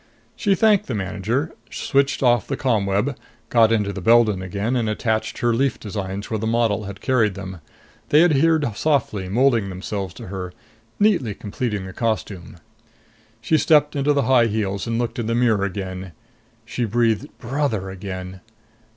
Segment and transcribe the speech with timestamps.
[0.35, 3.15] She thanked the manager, switched off the ComWeb,
[3.49, 7.35] got into the Beldon again and attached her leaf designs where the model had carried
[7.35, 7.61] them.
[8.09, 10.53] They adhered softly, molding themselves to her,
[10.99, 12.57] neatly completing the costume.
[13.41, 16.13] She stepped into the high heels and looked in the mirror again.
[16.65, 18.41] She breathed "Brother!" again.